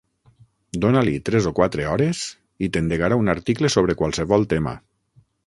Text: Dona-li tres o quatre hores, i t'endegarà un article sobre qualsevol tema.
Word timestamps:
Dona-li 0.85 1.11
tres 1.27 1.47
o 1.49 1.51
quatre 1.59 1.85
hores, 1.91 2.23
i 2.69 2.71
t'endegarà 2.79 3.21
un 3.25 3.35
article 3.35 3.71
sobre 3.77 3.99
qualsevol 4.01 4.51
tema. 4.57 4.77